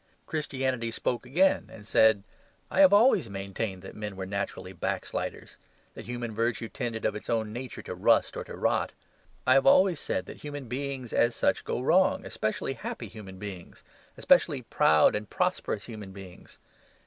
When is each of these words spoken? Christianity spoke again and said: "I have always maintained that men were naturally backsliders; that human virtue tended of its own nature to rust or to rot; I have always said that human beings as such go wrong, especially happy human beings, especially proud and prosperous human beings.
Christianity 0.25 0.89
spoke 0.89 1.27
again 1.27 1.69
and 1.71 1.85
said: 1.85 2.23
"I 2.71 2.79
have 2.79 2.91
always 2.91 3.29
maintained 3.29 3.83
that 3.83 3.93
men 3.95 4.15
were 4.15 4.25
naturally 4.25 4.73
backsliders; 4.73 5.57
that 5.93 6.07
human 6.07 6.33
virtue 6.33 6.69
tended 6.69 7.05
of 7.05 7.15
its 7.15 7.29
own 7.29 7.53
nature 7.53 7.83
to 7.83 7.93
rust 7.93 8.35
or 8.35 8.43
to 8.45 8.57
rot; 8.57 8.93
I 9.45 9.53
have 9.53 9.67
always 9.67 9.99
said 9.99 10.25
that 10.25 10.37
human 10.37 10.67
beings 10.67 11.13
as 11.13 11.35
such 11.35 11.63
go 11.63 11.79
wrong, 11.81 12.25
especially 12.25 12.73
happy 12.73 13.09
human 13.09 13.37
beings, 13.37 13.83
especially 14.17 14.63
proud 14.63 15.13
and 15.13 15.29
prosperous 15.29 15.85
human 15.85 16.13
beings. 16.13 16.57